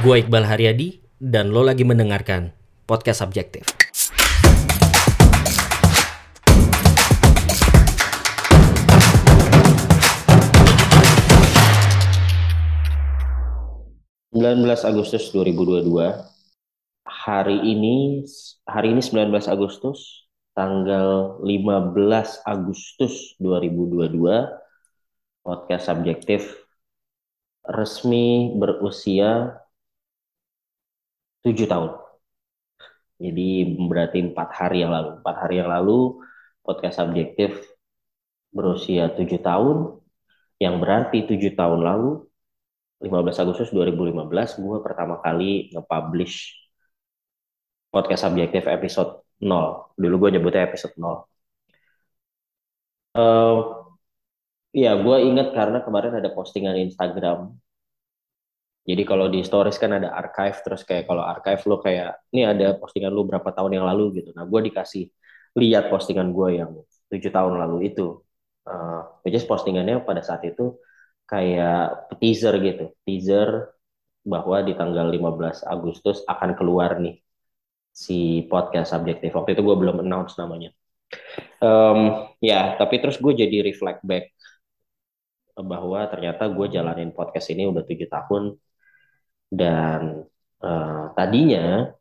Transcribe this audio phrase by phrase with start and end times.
[0.00, 2.56] Gue Iqbal Haryadi dan lo lagi mendengarkan
[2.88, 3.68] podcast subjektif.
[14.32, 15.84] belas Agustus 2022
[17.04, 18.24] hari ini
[18.64, 20.24] hari ini 19 Agustus
[20.56, 24.16] tanggal 15 Agustus 2022
[25.44, 26.48] podcast subjektif
[27.68, 29.61] resmi berusia
[31.44, 31.90] tujuh tahun.
[33.22, 33.48] Jadi
[33.90, 35.08] berarti empat hari yang lalu.
[35.22, 36.18] Empat hari yang lalu
[36.66, 37.50] podcast subjektif
[38.56, 39.76] berusia tujuh tahun,
[40.62, 42.08] yang berarti tujuh tahun lalu
[43.02, 46.34] 15 Agustus 2015 gue pertama kali nge-publish
[47.92, 49.10] podcast subjektif episode
[49.42, 49.94] 0.
[50.02, 51.26] Dulu gue nyebutnya episode 0.
[53.14, 53.82] Uh,
[54.78, 57.38] Iya, gue inget karena kemarin ada postingan Instagram.
[58.82, 62.74] Jadi kalau di stories kan ada archive, terus kayak kalau archive lo kayak, ini ada
[62.74, 64.34] postingan lo berapa tahun yang lalu gitu.
[64.34, 65.06] Nah, gue dikasih
[65.54, 66.70] lihat postingan gue yang
[67.10, 68.18] tujuh tahun lalu itu.
[68.62, 70.78] Uh, which is postingannya pada saat itu
[71.26, 72.84] kayak teaser gitu.
[73.06, 73.70] Teaser
[74.22, 77.22] bahwa di tanggal 15 Agustus akan keluar nih
[77.92, 79.30] si podcast subjektif.
[79.34, 80.70] Waktu itu gue belum announce namanya.
[81.62, 84.32] Um, ya, tapi terus gue jadi reflect back
[85.52, 88.56] bahwa ternyata gue jalanin podcast ini udah tujuh tahun
[89.52, 90.24] dan
[90.64, 91.92] uh, tadinya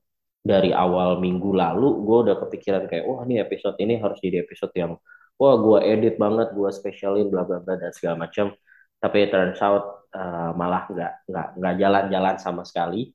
[0.42, 4.74] dari awal minggu lalu gue udah kepikiran kayak wah ini episode ini harus jadi episode
[4.74, 4.96] yang
[5.36, 8.56] wah gue edit banget gue spesialin bla bla bla dan segala macam
[9.02, 13.10] tapi turns out uh, malah nggak nggak nggak jalan-jalan sama sekali.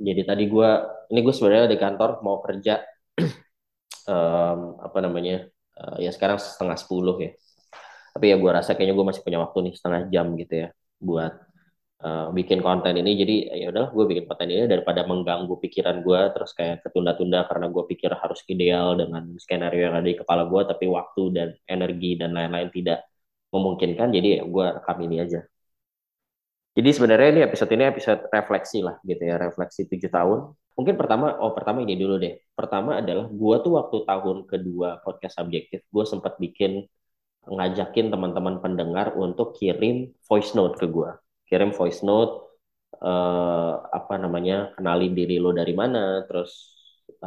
[0.00, 0.70] Jadi tadi gue
[1.12, 2.80] ini gue sebenarnya di kantor mau kerja
[4.12, 7.30] um, apa namanya uh, ya sekarang setengah sepuluh ya.
[8.10, 11.32] Tapi ya gue rasa kayaknya gue masih punya waktu nih setengah jam gitu ya buat
[12.06, 13.10] uh, bikin konten ini.
[13.20, 17.66] Jadi ya udahlah gue bikin konten ini daripada mengganggu pikiran gue terus kayak ketunda-tunda karena
[17.74, 22.10] gue pikir harus ideal dengan skenario yang ada di kepala gue tapi waktu dan energi
[22.20, 22.98] dan lain-lain tidak
[23.54, 25.40] memungkinkan jadi gue rekam ini aja.
[26.70, 30.38] Jadi sebenarnya ini episode ini episode refleksi lah gitu ya refleksi tujuh tahun.
[30.78, 32.40] Mungkin pertama oh pertama ini dulu deh.
[32.54, 36.86] Pertama adalah gue tuh waktu tahun kedua podcast subjektif gue sempat bikin
[37.48, 41.10] ngajakin teman-teman pendengar untuk kirim voice note ke gue.
[41.50, 42.62] Kirim voice note
[43.02, 46.70] uh, apa namanya kenali diri lo dari mana, terus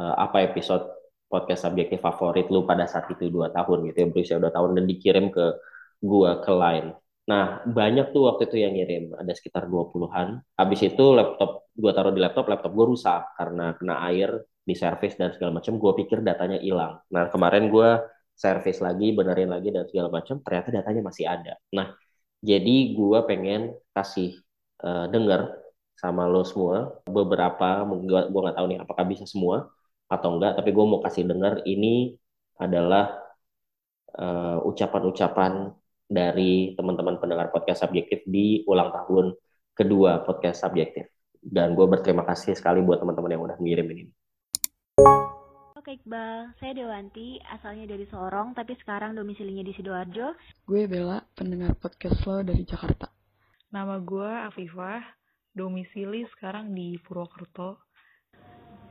[0.00, 0.84] uh, apa episode
[1.28, 4.84] podcast subjektif favorit lo pada saat itu dua tahun gitu ya berusia dua tahun dan
[4.88, 5.44] dikirim ke
[6.00, 6.88] gue ke line.
[7.24, 10.44] Nah, banyak tuh waktu itu yang ngirim, ada sekitar 20-an.
[10.60, 15.16] Habis itu laptop, gue taruh di laptop, laptop gue rusak karena kena air, di service
[15.16, 15.80] dan segala macam.
[15.80, 17.00] Gue pikir datanya hilang.
[17.08, 17.90] Nah, kemarin gue
[18.36, 21.56] service lagi, benerin lagi dan segala macam, ternyata datanya masih ada.
[21.72, 21.96] Nah,
[22.44, 24.36] jadi gue pengen kasih
[24.84, 25.64] uh, denger
[25.96, 27.88] sama lo semua beberapa,
[28.28, 29.72] gue nggak tahu nih apakah bisa semua
[30.12, 32.12] atau enggak, tapi gue mau kasih denger ini
[32.60, 33.16] adalah
[34.20, 35.72] uh, ucapan-ucapan
[36.04, 39.32] dari teman-teman pendengar podcast subjektif di ulang tahun
[39.72, 41.08] kedua podcast subjektif.
[41.40, 44.04] Dan gue berterima kasih sekali buat teman-teman yang udah mengirim ini.
[45.84, 50.32] Oke Iqbal, saya Dewanti, asalnya dari Sorong, tapi sekarang domisilinya di Sidoarjo.
[50.64, 53.12] Gue Bella, pendengar podcast lo dari Jakarta.
[53.68, 55.04] Nama gue Afifah,
[55.52, 57.84] domisili sekarang di Purwokerto.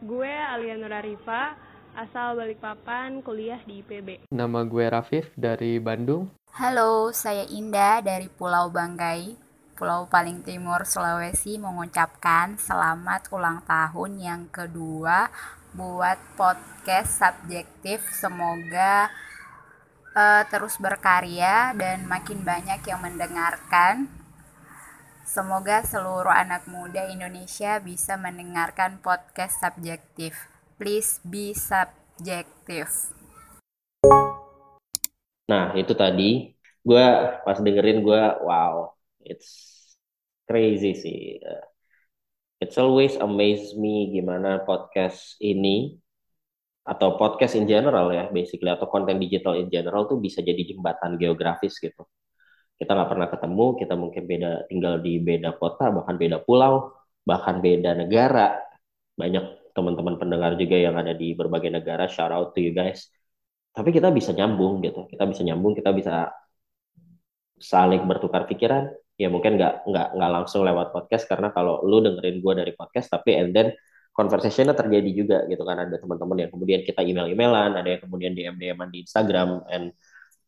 [0.06, 1.58] Gue Alia Nurarifa,
[1.98, 4.30] asal Balikpapan, kuliah di IPB.
[4.30, 6.30] Nama gue Rafif dari Bandung.
[6.54, 9.34] Halo, saya Indah dari Pulau Banggai,
[9.74, 15.34] Pulau paling timur Sulawesi mengucapkan selamat ulang tahun yang kedua
[15.74, 18.06] buat podcast subjektif.
[18.14, 19.10] Semoga
[20.14, 24.06] uh, terus berkarya dan makin banyak yang mendengarkan.
[25.26, 30.38] Semoga seluruh anak muda Indonesia bisa mendengarkan podcast subjektif.
[30.78, 33.10] Please be subjektif.
[35.50, 36.54] Nah, itu tadi
[36.86, 37.06] gue
[37.42, 38.94] pas dengerin gue wow,
[39.24, 39.73] it's
[40.48, 41.20] crazy sih.
[42.64, 46.00] It's always amaze me gimana podcast ini
[46.84, 51.16] atau podcast in general ya basically atau konten digital in general tuh bisa jadi jembatan
[51.20, 52.04] geografis gitu.
[52.80, 56.92] Kita nggak pernah ketemu kita mungkin beda tinggal di beda kota bahkan beda pulau
[57.24, 58.60] bahkan beda negara.
[59.20, 63.08] Banyak teman-teman pendengar juga yang ada di berbagai negara shout out to you guys.
[63.76, 65.08] Tapi kita bisa nyambung gitu.
[65.12, 66.32] Kita bisa nyambung kita bisa
[67.60, 68.92] saling bertukar pikiran
[69.24, 73.08] ya mungkin nggak nggak nggak langsung lewat podcast karena kalau lu dengerin gue dari podcast
[73.08, 73.72] tapi and then
[74.14, 75.80] conversationnya terjadi juga gitu kan.
[75.80, 79.96] Ada teman-teman yang kemudian kita email-emailan ada yang kemudian DM dm di Instagram and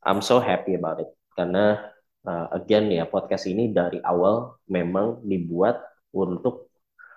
[0.06, 1.10] I'm so happy about it.
[1.33, 1.80] Karena
[2.27, 5.81] uh, again ya podcast ini dari awal memang dibuat
[6.13, 6.69] untuk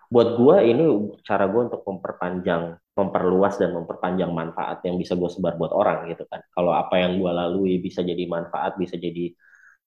[0.09, 0.85] buat gue ini
[1.21, 6.25] cara gue untuk memperpanjang memperluas dan memperpanjang manfaat yang bisa gue sebar buat orang gitu
[6.33, 6.41] kan.
[6.57, 9.37] Kalau apa yang gue lalui bisa jadi manfaat bisa jadi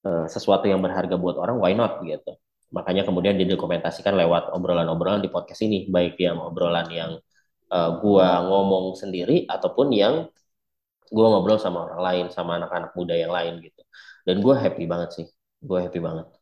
[0.06, 2.36] uh, sesuatu yang berharga buat orang why not gitu.
[2.72, 5.86] Makanya kemudian didokumentasikan lewat obrolan-obrolan di podcast ini.
[5.92, 7.12] Baik yang obrolan yang
[7.68, 10.14] uh, gue ngomong sendiri ataupun yang
[11.12, 13.82] gue ngobrol sama orang lain sama anak-anak muda yang lain gitu.
[14.24, 15.26] Dan gue happy banget sih.
[15.60, 16.32] Gue happy banget.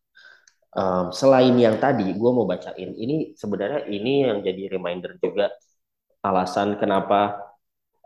[0.71, 5.51] Um, selain yang tadi gue mau bacain ini sebenarnya ini yang jadi reminder juga
[6.23, 7.51] alasan kenapa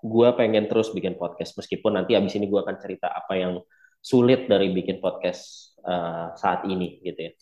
[0.01, 1.53] gue pengen terus bikin podcast.
[1.61, 3.61] Meskipun nanti abis ini gue akan cerita apa yang
[4.05, 7.33] sulit dari bikin podcast uh, saat ini gitu ya.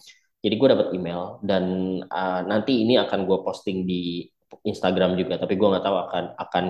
[0.42, 1.64] Jadi gue dapat email dan
[2.06, 4.26] uh, nanti ini akan gue posting di
[4.62, 6.64] Instagram juga tapi gue nggak tahu akan akan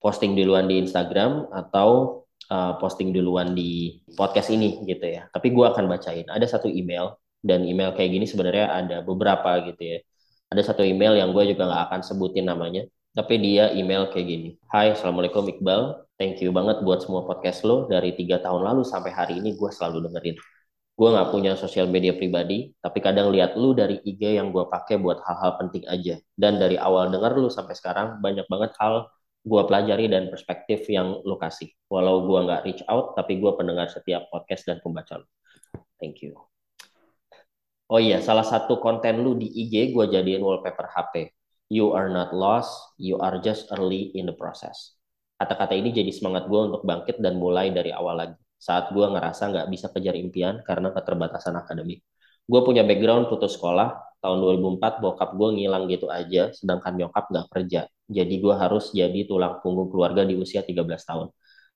[0.00, 2.20] posting duluan di Instagram atau
[2.52, 5.28] uh, posting duluan di podcast ini gitu ya.
[5.32, 6.28] Tapi gue akan bacain.
[6.28, 9.98] Ada satu email dan email kayak gini sebenarnya ada beberapa gitu ya.
[10.52, 14.50] Ada satu email yang gue juga nggak akan sebutin namanya, tapi dia email kayak gini.
[14.66, 16.02] Hai, Assalamualaikum Iqbal.
[16.18, 17.86] Thank you banget buat semua podcast lo.
[17.86, 20.34] Dari tiga tahun lalu sampai hari ini gue selalu dengerin.
[20.94, 24.98] Gue nggak punya sosial media pribadi, tapi kadang lihat lu dari IG yang gue pakai
[24.98, 26.18] buat hal-hal penting aja.
[26.34, 29.06] Dan dari awal denger lu sampai sekarang, banyak banget hal
[29.46, 31.70] gue pelajari dan perspektif yang lu kasih.
[31.86, 35.26] Walau gue nggak reach out, tapi gue pendengar setiap podcast dan pembaca lu.
[36.02, 36.34] Thank you.
[37.86, 41.43] Oh iya, salah satu konten lu di IG gue jadiin wallpaper HP.
[41.72, 44.94] You are not lost, you are just early in the process.
[45.40, 48.38] Kata-kata ini jadi semangat gue untuk bangkit dan mulai dari awal lagi.
[48.60, 52.04] Saat gue ngerasa nggak bisa kejar impian karena keterbatasan akademik.
[52.44, 57.46] Gue punya background putus sekolah, tahun 2004 bokap gue ngilang gitu aja, sedangkan nyokap nggak
[57.52, 57.80] kerja.
[58.08, 61.28] Jadi gue harus jadi tulang punggung keluarga di usia 13 tahun.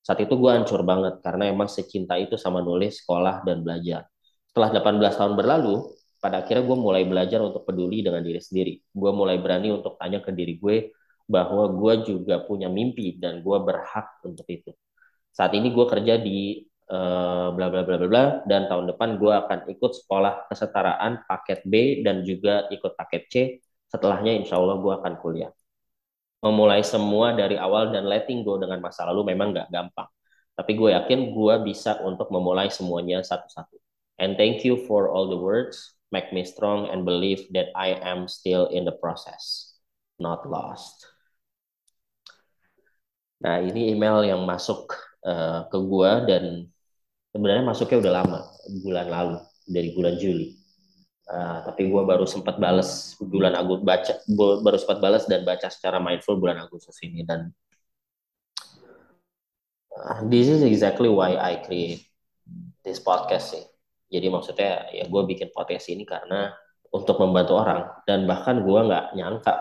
[0.05, 4.09] Saat itu gue hancur banget karena emang secinta itu sama nulis, sekolah, dan belajar.
[4.49, 8.75] Setelah 18 tahun berlalu, pada akhirnya gue mulai belajar untuk peduli dengan diri sendiri.
[8.91, 10.91] Gue mulai berani untuk tanya ke diri gue
[11.31, 14.75] bahwa gue juga punya mimpi dan gue berhak untuk itu.
[15.31, 19.33] Saat ini gue kerja di uh, bla bla bla bla bla dan tahun depan gue
[19.33, 23.35] akan ikut sekolah kesetaraan paket B dan juga ikut paket C.
[23.87, 25.53] Setelahnya insya Allah gue akan kuliah.
[26.43, 30.07] Memulai semua dari awal dan letting go dengan masa lalu memang gak gampang.
[30.59, 33.79] Tapi gue yakin gue bisa untuk memulai semuanya satu-satu.
[34.19, 38.29] And thank you for all the words make me strong and believe that I am
[38.29, 39.75] still in the process,
[40.17, 41.05] not lost.
[43.39, 44.91] Nah, ini email yang masuk
[45.23, 46.67] uh, ke gua dan
[47.31, 48.41] sebenarnya masuknya udah lama,
[48.83, 49.39] bulan lalu,
[49.69, 50.59] dari bulan Juli.
[51.29, 54.13] Uh, tapi gua baru sempat balas bulan Agustus baca
[54.65, 57.53] baru sempat balas dan baca secara mindful bulan Agustus ini dan
[59.93, 62.09] uh, this is exactly why I create
[62.81, 63.65] this podcast sih
[64.09, 66.53] jadi maksudnya ya gue bikin podcast ini karena
[66.93, 67.81] untuk membantu orang.
[68.09, 69.53] Dan bahkan gue nggak nyangka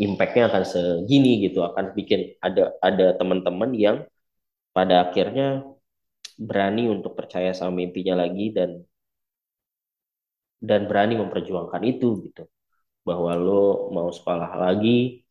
[0.00, 3.96] impactnya akan segini gitu akan bikin ada ada teman-teman yang
[4.72, 5.62] pada akhirnya
[6.40, 8.80] berani untuk percaya sama mimpinya lagi dan
[10.60, 12.42] dan berani memperjuangkan itu gitu.
[13.06, 15.22] Bahwa lo mau sekolah lagi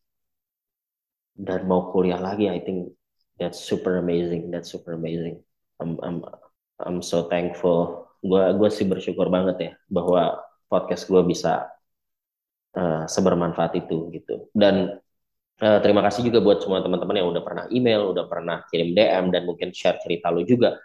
[1.36, 2.96] dan mau kuliah lagi I think
[3.38, 5.44] that's super amazing that's super amazing.
[5.80, 6.20] I'm, I'm
[6.86, 8.08] I'm so thankful.
[8.20, 11.68] Gue gue sih bersyukur banget ya bahwa podcast gue bisa
[12.76, 14.50] uh, sebermanfaat itu gitu.
[14.52, 15.00] Dan
[15.62, 19.24] uh, terima kasih juga buat semua teman-teman yang udah pernah email, udah pernah kirim DM
[19.34, 20.76] dan mungkin share cerita lu juga.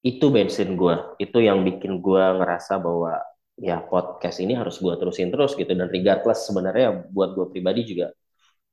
[0.00, 0.96] Itu bensin gue.
[1.20, 3.20] Itu yang bikin gue ngerasa bahwa
[3.60, 5.72] ya podcast ini harus gue terusin terus gitu.
[5.72, 8.12] Dan regardless sebenarnya buat gue pribadi juga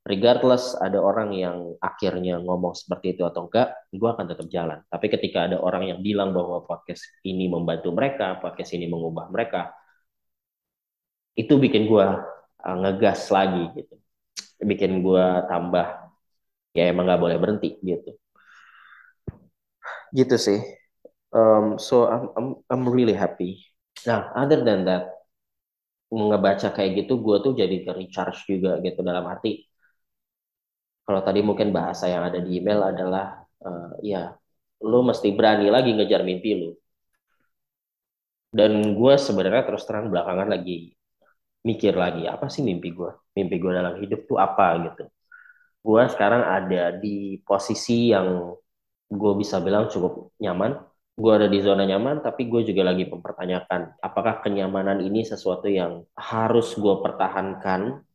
[0.08, 4.80] regardless ada orang yang akhirnya ngomong seperti itu atau enggak, gue akan tetap jalan.
[4.88, 9.76] Tapi ketika ada orang yang bilang bahwa podcast ini membantu mereka, podcast ini mengubah mereka,
[11.36, 12.08] itu bikin gue
[12.64, 13.96] uh, ngegas lagi gitu,
[14.64, 15.86] bikin gue tambah
[16.72, 18.16] ya emang nggak boleh berhenti gitu.
[20.16, 20.60] Gitu sih.
[21.36, 23.60] Um, so I'm, I'm I'm really happy.
[24.08, 25.12] Nah, other than that,
[26.08, 29.67] ngebaca kayak gitu, gue tuh jadi ke recharge juga gitu dalam arti
[31.08, 34.36] kalau tadi mungkin bahasa yang ada di email adalah uh, ya
[34.84, 36.76] lu mesti berani lagi ngejar mimpi lu.
[38.52, 40.92] Dan gue sebenarnya terus terang belakangan lagi
[41.64, 45.08] mikir lagi apa sih mimpi gue mimpi gue dalam hidup tuh apa gitu.
[45.80, 48.52] Gue sekarang ada di posisi yang
[49.08, 50.76] gue bisa bilang cukup nyaman.
[51.16, 56.04] Gue ada di zona nyaman tapi gue juga lagi mempertanyakan apakah kenyamanan ini sesuatu yang
[56.14, 58.06] harus gue pertahankan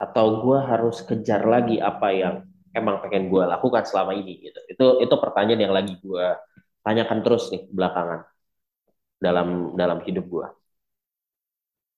[0.00, 2.34] atau gue harus kejar lagi apa yang
[2.72, 6.26] emang pengen gue lakukan selama ini gitu itu itu pertanyaan yang lagi gue
[6.86, 8.24] tanyakan terus nih belakangan
[9.20, 10.46] dalam dalam hidup gue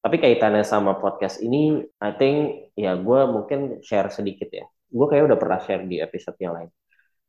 [0.02, 2.37] Tapi kaitannya sama podcast ini, I think
[2.75, 4.66] ya gue mungkin share sedikit ya.
[4.90, 6.71] Gue kayak udah pernah share di episode yang lain.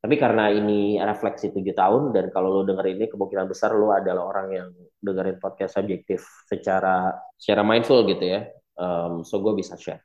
[0.01, 4.25] Tapi karena ini refleksi tujuh tahun dan kalau lo denger ini kemungkinan besar lo adalah
[4.25, 8.49] orang yang dengerin podcast subjektif secara secara mindful gitu ya.
[8.73, 10.01] Um, so gue bisa share.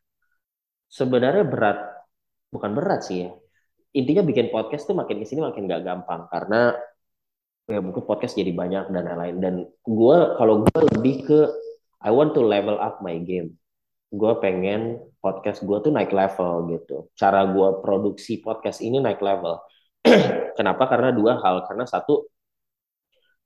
[0.89, 1.79] Sebenarnya berat,
[2.49, 3.31] bukan berat sih ya.
[3.93, 6.77] Intinya bikin podcast tuh makin ke sini makin gak gampang karena
[7.69, 9.37] ya mungkin podcast jadi banyak dan lain-lain.
[9.41, 11.41] Dan gue kalau gue lebih ke
[12.01, 13.61] I want to level up my game.
[14.09, 17.13] Gue pengen podcast gue tuh naik level gitu.
[17.13, 19.61] Cara gue produksi podcast ini naik level.
[20.59, 20.89] Kenapa?
[20.89, 21.69] Karena dua hal.
[21.69, 22.25] Karena satu,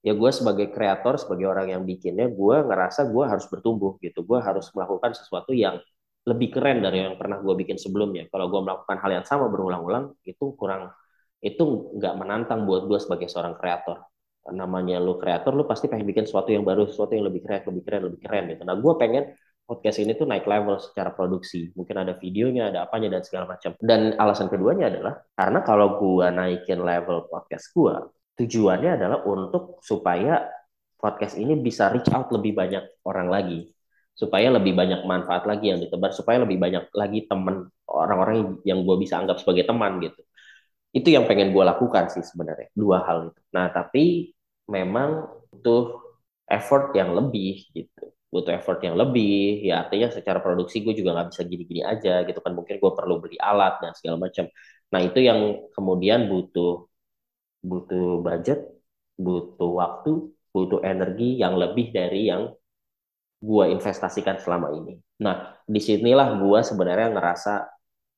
[0.06, 4.22] ya gue sebagai kreator, sebagai orang yang bikinnya, gue ngerasa gue harus bertumbuh gitu.
[4.22, 5.82] Gue harus melakukan sesuatu yang
[6.22, 8.30] lebih keren dari yang pernah gue bikin sebelumnya.
[8.30, 10.94] Kalau gue melakukan hal yang sama berulang-ulang, itu kurang,
[11.42, 14.06] itu nggak menantang buat gue sebagai seorang kreator.
[14.54, 17.82] Namanya lu kreator lu pasti pengen bikin sesuatu yang baru sesuatu yang lebih keren lebih
[17.86, 18.62] keren lebih keren gitu.
[18.66, 21.70] Nah gue pengen podcast ini tuh naik level secara produksi.
[21.78, 23.74] Mungkin ada videonya ada apanya dan segala macam.
[23.78, 27.94] Dan alasan keduanya adalah karena kalau gue naikin level podcast gue
[28.38, 30.42] tujuannya adalah untuk supaya
[30.96, 33.70] podcast ini bisa reach out lebih banyak orang lagi
[34.12, 38.96] supaya lebih banyak manfaat lagi yang ditebar supaya lebih banyak lagi temen orang-orang yang gue
[39.00, 40.20] bisa anggap sebagai teman gitu.
[40.92, 43.40] Itu yang pengen gue lakukan sih sebenarnya dua hal itu.
[43.56, 44.32] Nah tapi
[44.68, 46.00] memang butuh
[46.48, 48.12] effort yang lebih gitu.
[48.32, 52.40] Butuh effort yang lebih ya artinya secara produksi gue juga nggak bisa gini-gini aja gitu
[52.44, 52.52] kan.
[52.52, 54.44] Mungkin gue perlu beli alat dan segala macam.
[54.92, 55.40] Nah itu yang
[55.72, 56.84] kemudian butuh
[57.62, 58.58] butuh budget
[59.24, 60.10] butuh waktu
[60.52, 62.42] butuh energi yang lebih dari yang
[63.42, 67.52] gue investasikan selama ini nah di sinilah gue sebenarnya ngerasa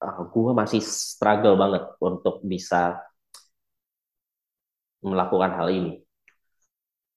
[0.04, 3.00] uh, ah, gue masih struggle banget untuk bisa
[5.04, 5.92] melakukan hal ini.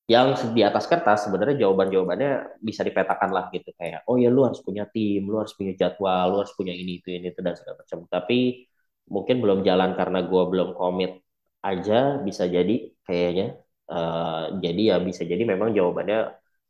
[0.07, 2.31] Yang di atas kertas sebenarnya jawaban-jawabannya
[2.63, 6.25] bisa dipetakan lah gitu kayak oh ya lu harus punya tim, lu harus punya jadwal,
[6.31, 7.99] lu harus punya ini itu ini itu dan segala macam.
[8.07, 8.63] Tapi
[9.11, 11.11] mungkin belum jalan karena gue belum komit
[11.59, 12.73] aja bisa jadi
[13.03, 13.59] kayaknya.
[13.87, 16.17] Uh, jadi ya bisa jadi memang jawabannya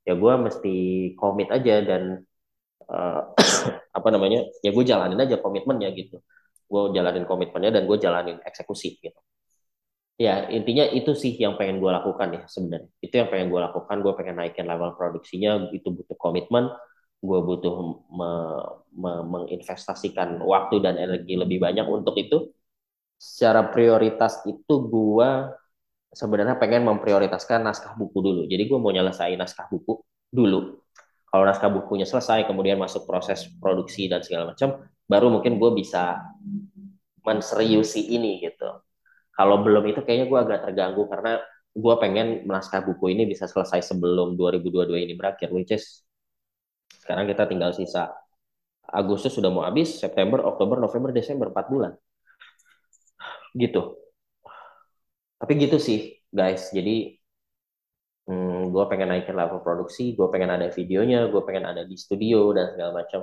[0.07, 0.75] ya gue mesti
[1.19, 2.03] komit aja dan
[2.87, 3.21] uh,
[3.97, 6.23] apa namanya ya gue jalanin aja komitmennya gitu.
[6.67, 9.19] Gue jalanin komitmennya dan gue jalanin eksekusi gitu.
[10.17, 12.89] Ya intinya itu sih yang pengen gue lakukan ya sebenarnya.
[13.03, 13.95] Itu yang pengen gue lakukan.
[14.01, 16.71] Gue pengen naikin level produksinya itu butuh komitmen
[17.17, 17.75] gue butuh
[18.13, 18.31] me,
[18.93, 22.53] me, menginvestasikan waktu dan energi lebih banyak untuk itu.
[23.17, 25.29] Secara prioritas itu gue
[26.11, 28.41] sebenarnya pengen memprioritaskan naskah buku dulu.
[28.47, 29.99] Jadi gue mau nyelesain naskah buku
[30.31, 30.79] dulu.
[31.27, 36.23] Kalau naskah bukunya selesai kemudian masuk proses produksi dan segala macam baru mungkin gue bisa
[37.23, 38.79] menseriusi ini gitu.
[39.35, 41.43] Kalau belum itu kayaknya gue agak terganggu karena
[41.77, 46.01] gue pengen naskah buku ini bisa selesai sebelum 2022 ini berakhir which is
[47.05, 48.09] sekarang kita tinggal sisa
[48.87, 51.91] Agustus sudah mau habis September Oktober November Desember 4 bulan.
[53.51, 54.06] Gitu
[55.39, 55.99] tapi gitu sih
[56.33, 57.17] guys jadi
[58.27, 62.51] hmm, gue pengen naikin level produksi, gue pengen ada videonya, gue pengen ada di studio
[62.55, 63.21] dan segala macam.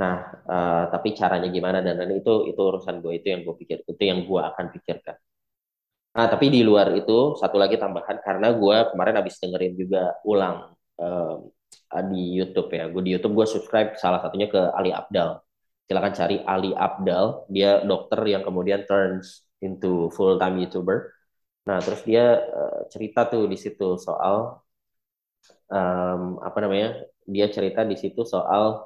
[0.00, 0.14] Nah,
[0.54, 4.02] uh, tapi caranya gimana dan dan itu itu urusan gue itu yang gue pikir itu
[4.10, 5.16] yang gue akan pikirkan.
[6.14, 10.70] Nah, tapi di luar itu satu lagi tambahan karena gue kemarin habis dengerin juga ulang
[11.02, 11.36] uh,
[12.10, 12.86] di YouTube ya.
[12.90, 15.42] Gue di YouTube gue subscribe salah satunya ke Ali Abdal.
[15.90, 17.50] Silakan cari Ali Abdal.
[17.50, 21.13] Dia dokter yang kemudian turns into full time YouTuber
[21.64, 24.60] Nah, terus dia uh, cerita tuh di situ soal
[25.72, 26.88] um, apa namanya?
[27.24, 28.84] Dia cerita di situ soal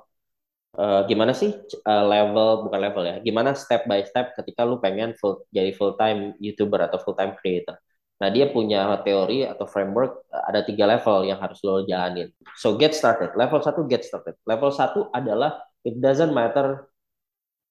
[0.78, 1.50] uh, gimana sih
[1.90, 5.98] uh, level bukan level ya, gimana step by step ketika lu pengen full jadi full
[5.98, 7.74] time youtuber atau full time creator.
[8.18, 12.30] Nah, dia punya teori atau framework ada tiga level yang harus lo jalanin.
[12.58, 13.34] So get started.
[13.38, 14.34] Level satu get started.
[14.42, 16.90] Level satu adalah it doesn't matter.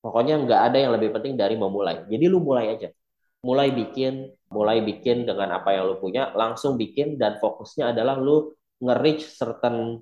[0.03, 2.07] Pokoknya nggak ada yang lebih penting dari memulai.
[2.07, 2.91] Jadi lu mulai aja
[3.45, 8.55] mulai bikin, mulai bikin dengan apa yang lu punya, langsung bikin dan fokusnya adalah lu
[8.79, 9.99] nge-reach certain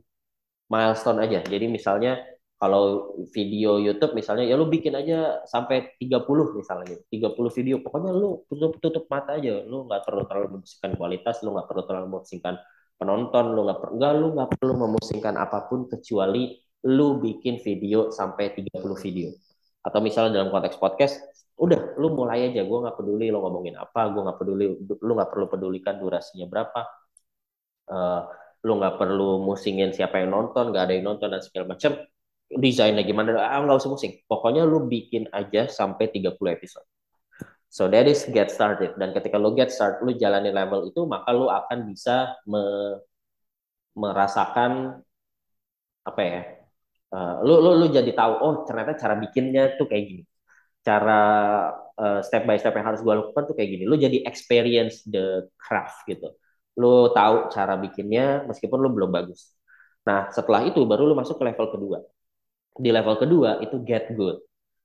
[0.70, 1.40] milestone aja.
[1.46, 2.22] Jadi misalnya
[2.56, 7.76] kalau video YouTube misalnya ya lu bikin aja sampai 30 misalnya 30 video.
[7.84, 9.62] Pokoknya lu tutup tutup mata aja.
[9.66, 12.56] Lu nggak perlu terlalu memusingkan kualitas lu nggak perlu terlalu memusingkan
[12.96, 16.56] penonton lu nggak nggak lu nggak perlu memusingkan apa pun kecuali
[16.88, 18.72] lu bikin video sampai 30
[19.04, 19.36] video
[19.86, 21.22] atau misalnya dalam konteks podcast
[21.62, 22.66] udah lu mulai aja.
[22.66, 26.82] Gue nggak peduli lo ngomongin apa gue nggak peduli lu nggak perlu pedulikan durasinya berapa.
[27.86, 28.22] Uh,
[28.66, 32.02] lu nggak perlu musingin siapa yang nonton nggak ada yang nonton dan segala macam.
[32.46, 34.14] Desainnya gimana ah nggak usah musing.
[34.26, 36.88] Pokoknya lu bikin aja sampai 30 episode.
[37.70, 38.98] So that is get started.
[38.98, 42.64] Dan ketika lu get start lu jalani level itu maka lu akan bisa me
[43.96, 45.00] merasakan
[46.04, 46.42] apa ya
[47.14, 50.24] uh, lu lu lu jadi tahu oh ternyata cara bikinnya tuh kayak gini.
[50.86, 51.20] Cara
[51.98, 53.84] uh, step by step yang harus gue lakukan tuh kayak gini.
[53.90, 56.34] Lu jadi experience the craft gitu.
[56.78, 59.56] Lu tahu cara bikinnya meskipun lu belum bagus.
[60.06, 61.98] Nah setelah itu baru lu masuk ke level kedua.
[62.76, 64.38] Di level kedua itu get good.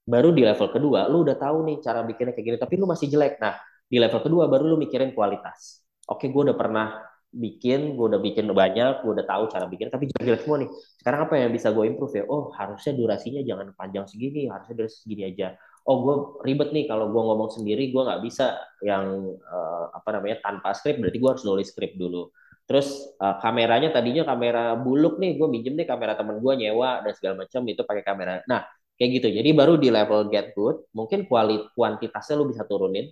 [0.06, 3.06] Baru di level kedua lu udah tahu nih cara bikinnya kayak gini tapi lu masih
[3.12, 3.36] jelek.
[3.42, 3.58] Nah
[3.90, 5.84] di level kedua baru lu mikirin kualitas.
[6.08, 10.10] Oke gue udah pernah bikin gue udah bikin banyak gue udah tahu cara bikin tapi
[10.10, 10.70] jelek semua nih.
[10.98, 12.24] Sekarang apa yang bisa gue improve ya?
[12.26, 15.54] Oh harusnya durasinya jangan panjang segini harusnya durasi segini aja.
[15.86, 20.42] Oh gue ribet nih kalau gue ngomong sendiri gue nggak bisa yang uh, apa namanya
[20.42, 22.34] tanpa skrip berarti gue harus nulis skrip dulu.
[22.66, 27.12] Terus uh, kameranya tadinya kamera buluk nih gue minjem nih kamera temen gue nyewa dan
[27.14, 28.42] segala macam itu pakai kamera.
[28.50, 28.66] Nah
[28.98, 29.28] kayak gitu.
[29.38, 33.06] Jadi baru di level get good mungkin kualit kuantitasnya lu bisa turunin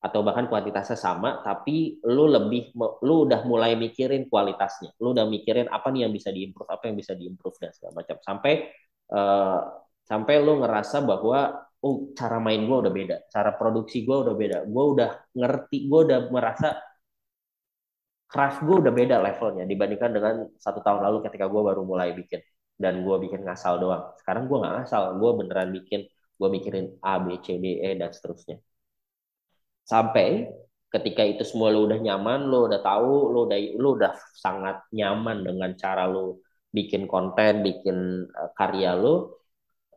[0.00, 2.72] atau bahkan kuantitasnya sama tapi lu lebih
[3.04, 6.96] lu udah mulai mikirin kualitasnya lu udah mikirin apa nih yang bisa diimprove apa yang
[6.96, 8.52] bisa diimprove dan segala macam sampai
[9.12, 9.60] uh,
[10.08, 11.38] sampai lu ngerasa bahwa
[11.84, 16.00] oh cara main gue udah beda cara produksi gue udah beda gue udah ngerti gue
[16.08, 16.68] udah merasa
[18.32, 22.40] craft gue udah beda levelnya dibandingkan dengan satu tahun lalu ketika gue baru mulai bikin
[22.80, 24.02] dan gue bikin ngasal doang.
[24.20, 26.00] Sekarang gue nggak ngasal, gue beneran bikin,
[26.40, 28.56] gue mikirin A, B, C, D, E dan seterusnya.
[29.90, 30.46] Sampai
[30.94, 35.42] ketika itu semua lo udah nyaman, lo udah tahu, lo udah lo udah sangat nyaman
[35.42, 36.38] dengan cara lo
[36.70, 39.42] bikin konten, bikin uh, karya lo,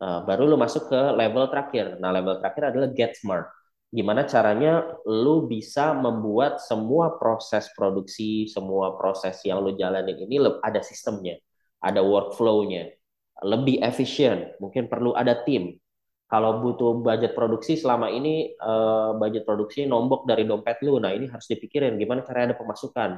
[0.02, 2.02] uh, baru lo masuk ke level terakhir.
[2.02, 3.46] Nah level terakhir adalah get smart
[3.94, 10.82] gimana caranya lu bisa membuat semua proses produksi, semua proses yang lu jalanin ini ada
[10.82, 11.38] sistemnya,
[11.78, 12.90] ada workflow-nya,
[13.46, 15.78] lebih efisien, mungkin perlu ada tim.
[16.34, 21.30] Kalau butuh budget produksi selama ini uh, budget produksi nombok dari dompet lu, nah ini
[21.30, 23.10] harus dipikirin gimana caranya ada pemasukan,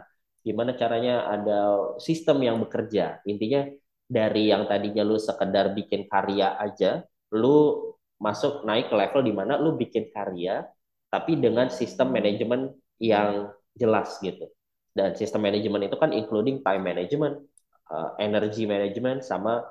[0.45, 1.61] gimana caranya ada
[1.97, 3.25] sistem yang bekerja.
[3.25, 3.65] Intinya
[4.05, 7.89] dari yang tadinya lu sekedar bikin karya aja, lu
[8.21, 10.69] masuk naik ke level di mana lu bikin karya
[11.09, 12.69] tapi dengan sistem manajemen
[13.01, 13.49] yang
[13.81, 14.45] jelas gitu.
[14.93, 17.41] Dan sistem manajemen itu kan including time management,
[17.89, 19.65] uh, energy management sama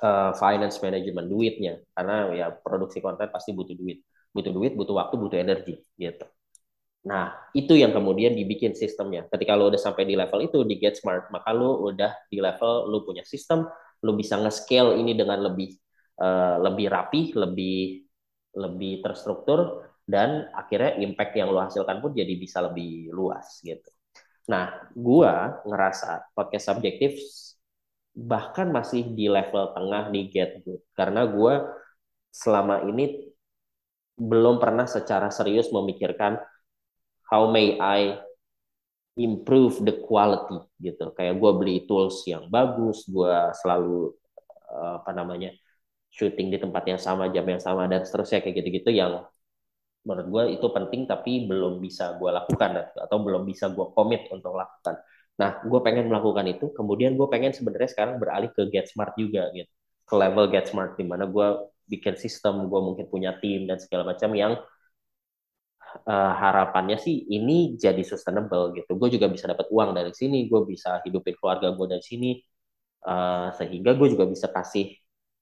[0.00, 4.00] uh, finance management duitnya karena ya produksi konten pasti butuh duit.
[4.32, 6.24] Butuh duit, butuh waktu, butuh energi gitu.
[7.02, 9.26] Nah, itu yang kemudian dibikin sistemnya.
[9.26, 12.86] Ketika lo udah sampai di level itu di Get Smart, maka lo udah di level
[12.88, 13.66] lo punya sistem,
[14.06, 15.74] lo bisa nge-scale ini dengan lebih
[16.22, 18.06] uh, lebih rapi, lebih
[18.54, 23.90] lebih terstruktur dan akhirnya impact yang lo hasilkan pun jadi bisa lebih luas gitu.
[24.46, 27.18] Nah, gua ngerasa podcast subjektif
[28.12, 31.64] bahkan masih di level tengah di Get Good karena gua
[32.32, 33.32] selama ini
[34.16, 36.36] belum pernah secara serius memikirkan
[37.32, 38.20] how may I
[39.16, 41.12] improve the quality gitu.
[41.12, 44.12] Kayak gue beli tools yang bagus, gue selalu
[44.72, 45.52] apa namanya
[46.12, 49.20] syuting di tempat yang sama, jam yang sama dan seterusnya kayak gitu-gitu yang
[50.02, 54.56] menurut gue itu penting tapi belum bisa gue lakukan atau belum bisa gue komit untuk
[54.56, 54.96] lakukan.
[55.40, 59.48] Nah, gue pengen melakukan itu, kemudian gue pengen sebenarnya sekarang beralih ke Get Smart juga
[59.56, 59.70] gitu,
[60.08, 61.46] ke level Get Smart di mana gue
[61.88, 64.52] bikin sistem, gue mungkin punya tim dan segala macam yang
[66.06, 68.90] uh, harapannya sih ini jadi sustainable gitu.
[69.00, 72.30] Gue juga bisa dapat uang dari sini, gue bisa hidupin keluarga gue dari sini,
[73.08, 74.94] uh, sehingga gue juga bisa kasih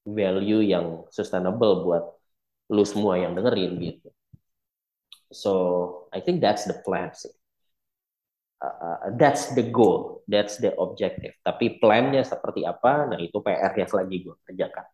[0.07, 2.05] value yang sustainable buat
[2.73, 4.09] lu semua yang dengerin gitu.
[5.33, 5.53] So
[6.13, 7.31] I think that's the plan sih.
[8.61, 11.33] Uh, that's the goal, that's the objective.
[11.41, 13.09] Tapi plannya seperti apa?
[13.09, 14.87] Nah itu PR yang lagi gue kerjakan.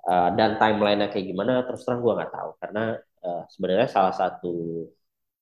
[0.00, 1.60] Uh, dan timelinenya kayak gimana?
[1.68, 4.88] Terus terang gue nggak tahu karena uh, sebenarnya salah satu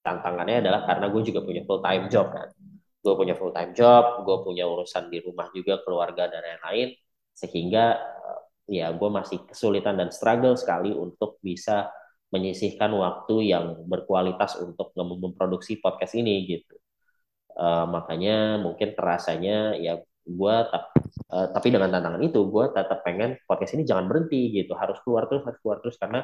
[0.03, 2.51] tantangannya adalah karena gue juga punya full time job kan.
[2.99, 6.99] Gue punya full time job, gue punya urusan di rumah juga, keluarga dan lain-lain,
[7.39, 11.87] sehingga uh, ya gue masih kesulitan dan struggle sekali untuk bisa
[12.35, 16.75] menyisihkan waktu yang berkualitas untuk memproduksi podcast ini gitu.
[17.59, 20.57] Uh, makanya mungkin terasanya ya gue
[21.35, 24.73] uh, tapi dengan tantangan itu gue tetap pengen podcast ini jangan berhenti gitu.
[24.79, 26.21] Harus keluar terus harus keluar terus karena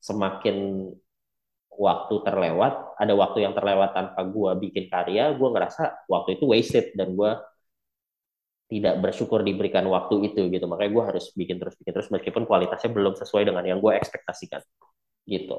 [0.00, 0.56] semakin
[1.78, 6.86] waktu terlewat ada waktu yang terlewat tanpa gue bikin karya gue ngerasa waktu itu wasted
[6.98, 7.30] dan gue
[8.68, 10.64] tidak bersyukur diberikan waktu itu gitu.
[10.68, 14.60] Makanya gue harus bikin terus bikin terus meskipun kualitasnya belum sesuai dengan yang gue ekspektasikan
[15.28, 15.56] gitu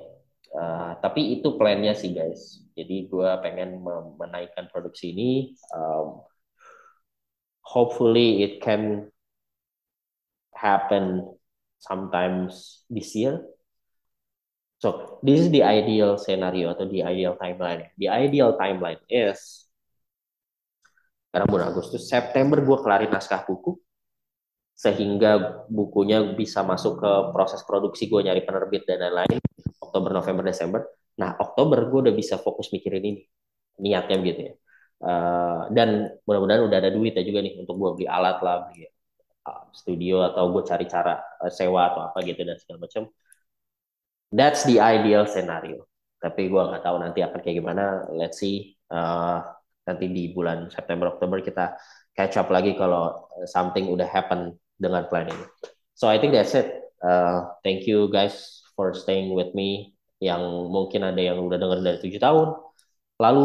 [0.55, 2.63] uh, tapi itu plannya sih guys.
[2.73, 3.83] Jadi gue pengen
[4.15, 5.31] menaikkan produksi ini
[5.75, 6.23] um,
[7.65, 9.11] hopefully it can
[10.55, 11.27] happen
[11.79, 13.43] sometimes this year.
[14.79, 17.91] So this is the ideal scenario atau the ideal timeline.
[17.99, 19.67] The ideal timeline is
[21.29, 23.77] karena bulan Agustus September gue kelarin naskah buku
[24.73, 29.37] sehingga bukunya bisa masuk ke proses produksi gue nyari penerbit dan lain-lain
[29.89, 30.81] Oktober November Desember.
[31.17, 33.21] Nah Oktober gue udah bisa fokus mikirin ini.
[33.81, 34.53] Niatnya gitu ya.
[34.99, 38.83] Uh, dan mudah-mudahan udah ada duit ya juga nih untuk gue beli alat lah beli
[39.47, 43.07] uh, studio atau gue cari cara uh, sewa atau apa gitu dan segala macam.
[44.29, 45.89] That's the ideal scenario.
[46.19, 48.05] Tapi gue nggak tahu nanti akan kayak gimana.
[48.11, 48.75] Let's see.
[48.91, 49.39] Uh,
[49.87, 51.79] nanti di bulan September Oktober kita
[52.13, 55.45] catch up lagi kalau something udah happen dengan plan ini.
[55.95, 56.67] So I think that's it.
[56.99, 59.91] Uh, thank you guys for staying with me.
[60.23, 62.55] Yang mungkin ada yang udah dengerin dari tujuh tahun
[63.19, 63.43] lalu,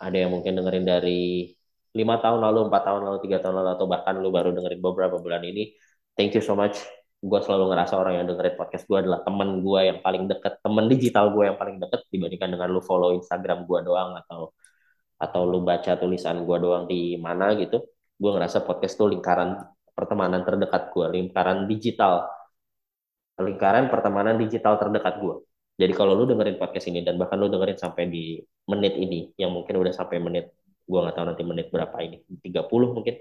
[0.00, 1.52] ada yang mungkin dengerin dari
[1.92, 5.20] lima tahun lalu, empat tahun lalu, tiga tahun lalu, atau bahkan lu baru dengerin beberapa
[5.20, 5.76] bulan ini.
[6.16, 6.80] Thank you so much.
[7.20, 10.88] Gue selalu ngerasa orang yang dengerin podcast gue adalah temen gue yang paling deket, temen
[10.88, 14.56] digital gue yang paling deket dibandingkan dengan lu follow Instagram gue doang atau
[15.20, 17.84] atau lu baca tulisan gue doang di mana gitu.
[18.16, 19.60] Gue ngerasa podcast tuh lingkaran
[19.92, 22.24] pertemanan terdekat gue, lingkaran digital,
[23.42, 25.36] lingkaran pertemanan digital terdekat gue.
[25.80, 28.36] Jadi kalau lu dengerin podcast ini dan bahkan lu dengerin sampai di
[28.68, 30.52] menit ini, yang mungkin udah sampai menit,
[30.84, 33.16] gue nggak tahu nanti menit berapa ini, 30 mungkin,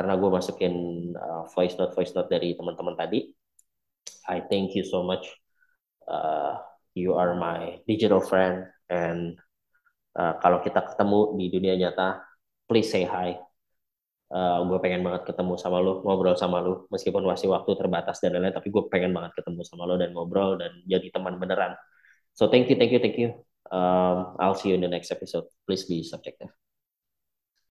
[0.00, 0.74] karena gue masukin
[1.12, 3.28] uh, voice note voice note dari teman-teman tadi.
[4.32, 5.28] I thank you so much.
[6.08, 6.56] Uh,
[6.96, 9.36] you are my digital friend and
[10.16, 12.24] uh, kalau kita ketemu di dunia nyata,
[12.64, 13.49] please say hi
[14.30, 18.22] uh, eh, gue pengen banget ketemu sama lo ngobrol sama lo meskipun masih waktu terbatas
[18.22, 21.74] dan lain-lain tapi gue pengen banget ketemu sama lo dan ngobrol dan jadi teman beneran.
[22.34, 23.34] So thank you thank you thank you.
[23.70, 25.46] Um, I'll see you in the next episode.
[25.66, 26.50] Please be subjective